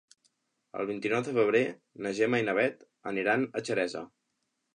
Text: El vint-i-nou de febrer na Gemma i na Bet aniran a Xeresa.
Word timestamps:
El 0.79 0.87
vint-i-nou 0.91 1.21
de 1.27 1.33
febrer 1.35 1.61
na 2.07 2.15
Gemma 2.21 2.41
i 2.41 2.47
na 2.49 2.57
Bet 2.61 2.83
aniran 3.13 3.47
a 3.61 3.65
Xeresa. 3.71 4.05